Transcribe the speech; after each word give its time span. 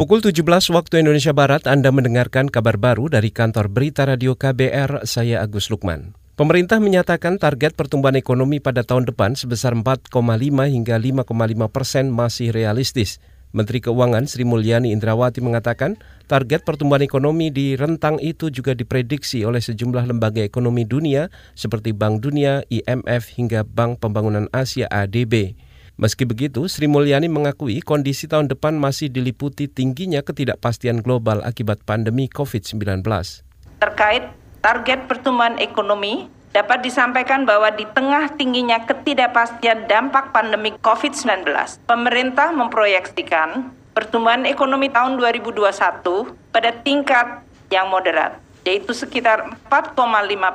Pukul 0.00 0.24
17 0.24 0.48
waktu 0.72 1.04
Indonesia 1.04 1.36
Barat 1.36 1.68
Anda 1.68 1.92
mendengarkan 1.92 2.48
kabar 2.48 2.80
baru 2.80 3.12
dari 3.12 3.28
kantor 3.28 3.68
berita 3.68 4.08
radio 4.08 4.32
KBR, 4.32 5.04
saya 5.04 5.44
Agus 5.44 5.68
Lukman. 5.68 6.16
Pemerintah 6.40 6.80
menyatakan 6.80 7.36
target 7.36 7.76
pertumbuhan 7.76 8.16
ekonomi 8.16 8.64
pada 8.64 8.80
tahun 8.80 9.04
depan 9.04 9.36
sebesar 9.36 9.76
4,5 9.76 10.08
hingga 10.72 10.96
5,5 10.96 11.28
persen 11.68 12.08
masih 12.08 12.48
realistis. 12.48 13.20
Menteri 13.52 13.84
Keuangan 13.84 14.24
Sri 14.24 14.48
Mulyani 14.48 14.88
Indrawati 14.88 15.44
mengatakan 15.44 16.00
target 16.24 16.64
pertumbuhan 16.64 17.04
ekonomi 17.04 17.52
di 17.52 17.76
rentang 17.76 18.16
itu 18.24 18.48
juga 18.48 18.72
diprediksi 18.72 19.44
oleh 19.44 19.60
sejumlah 19.60 20.08
lembaga 20.08 20.40
ekonomi 20.40 20.88
dunia 20.88 21.28
seperti 21.52 21.92
Bank 21.92 22.24
Dunia, 22.24 22.64
IMF 22.72 23.36
hingga 23.36 23.68
Bank 23.68 24.00
Pembangunan 24.00 24.48
Asia 24.48 24.88
ADB. 24.88 25.68
Meski 26.00 26.24
begitu, 26.24 26.64
Sri 26.64 26.88
Mulyani 26.88 27.28
mengakui 27.28 27.84
kondisi 27.84 28.24
tahun 28.24 28.48
depan 28.48 28.72
masih 28.80 29.12
diliputi 29.12 29.68
tingginya 29.68 30.24
ketidakpastian 30.24 31.04
global 31.04 31.44
akibat 31.44 31.84
pandemi 31.84 32.24
COVID-19. 32.24 33.04
Terkait 33.84 34.32
target 34.64 35.04
pertumbuhan 35.04 35.60
ekonomi, 35.60 36.32
dapat 36.56 36.80
disampaikan 36.80 37.44
bahwa 37.44 37.68
di 37.76 37.84
tengah 37.92 38.32
tingginya 38.32 38.80
ketidakpastian 38.88 39.92
dampak 39.92 40.32
pandemi 40.32 40.72
COVID-19, 40.80 41.52
pemerintah 41.84 42.48
memproyeksikan 42.48 43.68
pertumbuhan 43.92 44.48
ekonomi 44.48 44.88
tahun 44.88 45.20
2021 45.20 45.68
pada 46.48 46.80
tingkat 46.80 47.44
yang 47.68 47.92
moderat, 47.92 48.40
yaitu 48.64 48.96
sekitar 48.96 49.52
4,5 49.68 50.00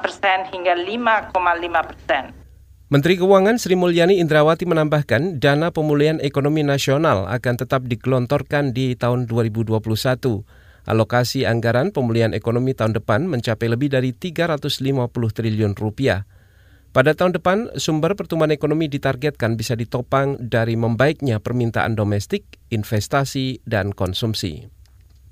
persen 0.02 0.50
hingga 0.50 0.74
5,5 0.74 1.90
persen. 1.94 2.45
Menteri 2.86 3.18
Keuangan 3.18 3.58
Sri 3.58 3.74
Mulyani 3.74 4.22
Indrawati 4.22 4.70
menambahkan 4.70 5.42
dana 5.42 5.74
pemulihan 5.74 6.22
ekonomi 6.22 6.62
nasional 6.62 7.26
akan 7.26 7.58
tetap 7.58 7.90
digelontorkan 7.90 8.78
di 8.78 8.94
tahun 8.94 9.26
2021. 9.26 9.82
Alokasi 10.86 11.50
anggaran 11.50 11.90
pemulihan 11.90 12.38
ekonomi 12.38 12.78
tahun 12.78 12.94
depan 12.94 13.26
mencapai 13.26 13.74
lebih 13.74 13.90
dari 13.90 14.14
350 14.14 15.02
triliun 15.10 15.74
rupiah. 15.74 16.30
Pada 16.94 17.18
tahun 17.18 17.42
depan, 17.42 17.74
sumber 17.82 18.14
pertumbuhan 18.14 18.54
ekonomi 18.54 18.86
ditargetkan 18.86 19.58
bisa 19.58 19.74
ditopang 19.74 20.38
dari 20.38 20.78
membaiknya 20.78 21.42
permintaan 21.42 21.98
domestik, 21.98 22.62
investasi, 22.70 23.66
dan 23.66 23.98
konsumsi. 23.98 24.75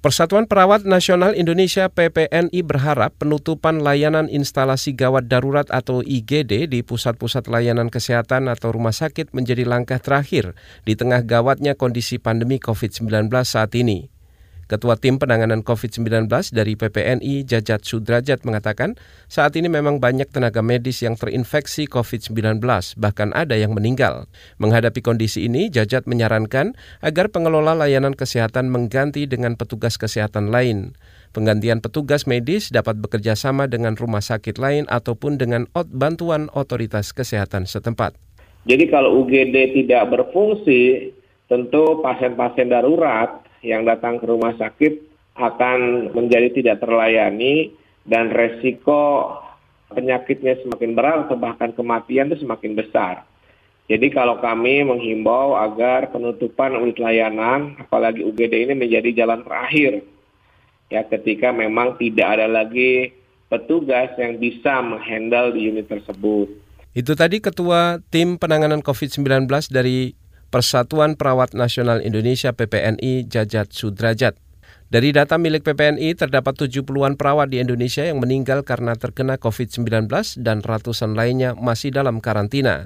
Persatuan 0.04 0.52
Perawat 0.52 0.84
Nasional 0.84 1.32
Indonesia 1.32 1.88
PPNI 1.88 2.60
berharap 2.60 3.16
penutupan 3.24 3.80
layanan 3.80 4.28
instalasi 4.28 4.92
gawat 4.92 5.32
darurat 5.32 5.64
atau 5.72 6.04
IGD 6.04 6.68
di 6.68 6.84
pusat-pusat 6.84 7.48
layanan 7.48 7.88
kesehatan 7.88 8.52
atau 8.52 8.76
rumah 8.76 8.92
sakit 8.92 9.32
menjadi 9.32 9.64
langkah 9.64 10.04
terakhir 10.04 10.60
di 10.84 11.00
tengah 11.00 11.24
gawatnya 11.24 11.80
kondisi 11.80 12.20
pandemi 12.20 12.60
COVID-19 12.60 13.32
saat 13.48 13.72
ini. 13.80 14.13
Ketua 14.74 14.98
Tim 14.98 15.22
Penanganan 15.22 15.62
COVID-19 15.62 16.26
dari 16.50 16.74
PPNI 16.74 17.46
Jajat 17.46 17.86
Sudrajat 17.86 18.42
mengatakan 18.42 18.98
saat 19.30 19.54
ini 19.54 19.70
memang 19.70 20.02
banyak 20.02 20.34
tenaga 20.34 20.66
medis 20.66 21.06
yang 21.06 21.14
terinfeksi 21.14 21.86
COVID-19, 21.86 22.58
bahkan 22.98 23.30
ada 23.38 23.54
yang 23.54 23.78
meninggal. 23.78 24.26
Menghadapi 24.58 25.06
kondisi 25.06 25.46
ini, 25.46 25.70
Jajat 25.70 26.10
menyarankan 26.10 26.74
agar 27.06 27.30
pengelola 27.30 27.78
layanan 27.78 28.18
kesehatan 28.18 28.74
mengganti 28.74 29.30
dengan 29.30 29.62
petugas 29.62 30.02
kesehatan 30.02 30.50
lain. 30.50 30.98
Penggantian 31.38 31.78
petugas 31.78 32.26
medis 32.26 32.74
dapat 32.74 32.98
bekerja 32.98 33.38
sama 33.38 33.70
dengan 33.70 33.94
rumah 33.94 34.26
sakit 34.26 34.58
lain 34.58 34.90
ataupun 34.90 35.38
dengan 35.38 35.70
bantuan 35.94 36.50
otoritas 36.50 37.14
kesehatan 37.14 37.70
setempat. 37.70 38.18
Jadi 38.66 38.90
kalau 38.90 39.22
UGD 39.22 39.86
tidak 39.86 40.10
berfungsi, 40.10 41.14
tentu 41.46 42.02
pasien-pasien 42.02 42.74
darurat 42.74 43.53
yang 43.64 43.88
datang 43.88 44.20
ke 44.20 44.28
rumah 44.28 44.54
sakit 44.60 45.00
akan 45.34 46.12
menjadi 46.14 46.54
tidak 46.54 46.84
terlayani 46.84 47.74
dan 48.06 48.30
resiko 48.30 49.34
penyakitnya 49.90 50.60
semakin 50.62 50.92
berat 50.94 51.18
atau 51.26 51.38
bahkan 51.40 51.72
kematian 51.72 52.30
itu 52.30 52.44
semakin 52.44 52.76
besar. 52.76 53.24
Jadi 53.88 54.12
kalau 54.12 54.40
kami 54.40 54.84
menghimbau 54.84 55.60
agar 55.60 56.08
penutupan 56.12 56.76
unit 56.80 57.00
layanan, 57.00 57.76
apalagi 57.80 58.24
UGD 58.24 58.70
ini 58.70 58.74
menjadi 58.80 59.24
jalan 59.24 59.44
terakhir, 59.44 60.08
ya 60.88 61.04
ketika 61.04 61.52
memang 61.52 62.00
tidak 62.00 62.40
ada 62.40 62.48
lagi 62.48 63.12
petugas 63.52 64.16
yang 64.16 64.40
bisa 64.40 64.80
menghandle 64.80 65.52
di 65.52 65.68
unit 65.68 65.86
tersebut. 65.92 66.48
Itu 66.94 67.18
tadi 67.18 67.42
Ketua 67.42 68.00
Tim 68.08 68.40
Penanganan 68.40 68.86
COVID-19 68.86 69.50
dari 69.74 70.14
Persatuan 70.54 71.18
Perawat 71.18 71.58
Nasional 71.58 72.06
Indonesia 72.06 72.54
PPNI 72.54 73.26
Jajat 73.26 73.74
Sudrajat. 73.74 74.38
Dari 74.86 75.10
data 75.10 75.42
milik 75.42 75.66
PPNI, 75.66 76.14
terdapat 76.14 76.54
70-an 76.54 77.18
perawat 77.18 77.50
di 77.50 77.58
Indonesia 77.58 78.06
yang 78.06 78.22
meninggal 78.22 78.62
karena 78.62 78.94
terkena 78.94 79.42
COVID-19 79.42 80.06
dan 80.46 80.62
ratusan 80.62 81.18
lainnya 81.18 81.58
masih 81.58 81.90
dalam 81.90 82.22
karantina. 82.22 82.86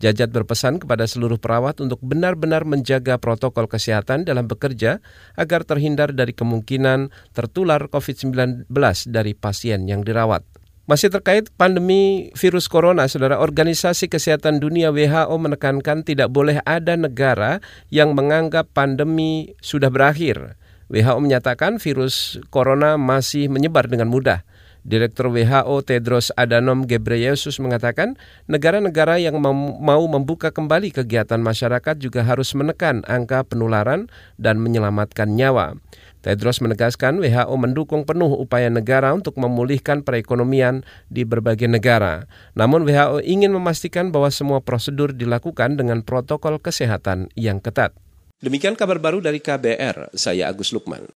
Jajat 0.00 0.32
berpesan 0.32 0.80
kepada 0.80 1.04
seluruh 1.04 1.36
perawat 1.36 1.84
untuk 1.84 2.00
benar-benar 2.00 2.64
menjaga 2.64 3.20
protokol 3.20 3.68
kesehatan 3.68 4.24
dalam 4.24 4.48
bekerja 4.48 5.04
agar 5.36 5.68
terhindar 5.68 6.16
dari 6.16 6.32
kemungkinan 6.32 7.12
tertular 7.36 7.92
COVID-19 7.92 8.72
dari 9.12 9.36
pasien 9.36 9.84
yang 9.84 10.00
dirawat. 10.00 10.48
Masih 10.82 11.14
terkait 11.14 11.46
pandemi 11.54 12.34
virus 12.34 12.66
corona, 12.66 13.06
Saudara 13.06 13.38
Organisasi 13.38 14.10
Kesehatan 14.10 14.58
Dunia 14.58 14.90
WHO 14.90 15.30
menekankan 15.38 16.02
tidak 16.02 16.34
boleh 16.34 16.58
ada 16.66 16.98
negara 16.98 17.62
yang 17.94 18.18
menganggap 18.18 18.66
pandemi 18.74 19.54
sudah 19.62 19.94
berakhir. 19.94 20.58
WHO 20.90 21.22
menyatakan 21.22 21.78
virus 21.78 22.42
corona 22.50 22.98
masih 22.98 23.46
menyebar 23.46 23.86
dengan 23.86 24.10
mudah. 24.10 24.42
Direktur 24.82 25.30
WHO 25.30 25.86
Tedros 25.86 26.34
Adhanom 26.34 26.82
Ghebreyesus 26.90 27.62
mengatakan 27.62 28.18
negara-negara 28.50 29.22
yang 29.22 29.38
mau 29.78 30.04
membuka 30.10 30.50
kembali 30.50 30.90
kegiatan 30.90 31.38
masyarakat 31.38 32.02
juga 32.02 32.26
harus 32.26 32.50
menekan 32.58 33.06
angka 33.06 33.46
penularan 33.46 34.10
dan 34.42 34.58
menyelamatkan 34.58 35.38
nyawa. 35.38 35.78
Tedros 36.22 36.58
menegaskan 36.62 37.22
WHO 37.22 37.54
mendukung 37.58 38.02
penuh 38.02 38.30
upaya 38.34 38.70
negara 38.70 39.10
untuk 39.14 39.38
memulihkan 39.38 40.06
perekonomian 40.06 40.86
di 41.10 41.22
berbagai 41.26 41.66
negara. 41.70 42.30
Namun 42.58 42.82
WHO 42.82 43.22
ingin 43.22 43.54
memastikan 43.54 44.10
bahwa 44.10 44.30
semua 44.34 44.62
prosedur 44.62 45.14
dilakukan 45.14 45.78
dengan 45.78 46.02
protokol 46.02 46.58
kesehatan 46.62 47.30
yang 47.38 47.58
ketat. 47.58 47.94
Demikian 48.42 48.74
kabar 48.74 48.98
baru 48.98 49.22
dari 49.22 49.38
KBR, 49.38 50.14
saya 50.18 50.50
Agus 50.50 50.74
Lukman. 50.74 51.06